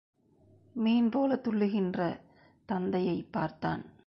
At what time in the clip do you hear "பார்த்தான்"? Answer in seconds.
3.31-3.91